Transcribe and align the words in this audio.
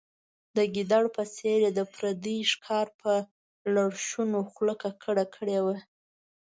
د 0.55 0.57
ګیدړ 0.75 1.03
په 1.15 1.23
څېر 1.35 1.57
یې 1.65 1.71
د 1.77 1.79
پردي 1.93 2.37
ښکار 2.51 2.87
په 3.01 3.13
لړشونو 3.75 4.37
خوله 4.51 4.75
ککړه 4.81 5.25
کړې 5.35 5.59
وه. 5.65 5.77